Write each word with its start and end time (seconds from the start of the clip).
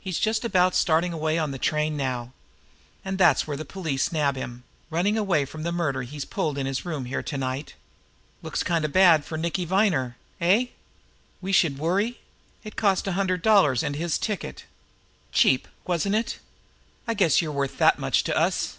He's 0.00 0.18
just 0.18 0.44
about 0.44 0.74
starting 0.74 1.12
away 1.12 1.38
on 1.38 1.52
the 1.52 1.56
train 1.58 1.96
now. 1.96 2.32
And 3.04 3.16
that's 3.16 3.46
where 3.46 3.56
the 3.56 3.64
police 3.64 4.10
nab 4.10 4.34
him 4.34 4.64
running 4.90 5.16
away 5.16 5.44
from 5.44 5.62
the 5.62 5.70
murder 5.70 6.02
he's 6.02 6.24
pulled 6.24 6.58
in 6.58 6.66
his 6.66 6.84
room 6.84 7.04
here 7.04 7.22
to 7.22 7.38
night. 7.38 7.74
Looks 8.42 8.64
kind 8.64 8.84
of 8.84 8.92
bad 8.92 9.24
for 9.24 9.38
Nicky 9.38 9.64
Viner 9.64 10.16
eh? 10.40 10.66
We 11.40 11.52
should 11.52 11.78
worry! 11.78 12.18
It 12.64 12.74
cost 12.74 13.06
a 13.06 13.12
hundred 13.12 13.42
dollars 13.42 13.84
and 13.84 13.94
his 13.94 14.18
ticket. 14.18 14.64
Cheap, 15.30 15.68
wasn't 15.86 16.16
it? 16.16 16.40
I 17.06 17.14
guess 17.14 17.40
you're 17.40 17.52
worth 17.52 17.78
that 17.78 18.00
much 18.00 18.24
to 18.24 18.36
us." 18.36 18.78